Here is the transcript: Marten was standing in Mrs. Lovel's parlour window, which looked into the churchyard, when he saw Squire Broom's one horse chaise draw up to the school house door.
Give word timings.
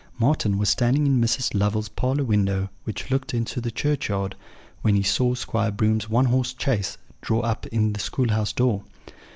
Marten 0.17 0.57
was 0.57 0.69
standing 0.69 1.05
in 1.05 1.21
Mrs. 1.21 1.53
Lovel's 1.53 1.87
parlour 1.89 2.23
window, 2.23 2.71
which 2.85 3.11
looked 3.11 3.35
into 3.35 3.61
the 3.61 3.69
churchyard, 3.69 4.35
when 4.81 4.95
he 4.95 5.03
saw 5.03 5.35
Squire 5.35 5.69
Broom's 5.69 6.09
one 6.09 6.25
horse 6.25 6.55
chaise 6.57 6.97
draw 7.21 7.41
up 7.41 7.61
to 7.71 7.89
the 7.91 7.99
school 7.99 8.29
house 8.31 8.51
door. 8.51 8.81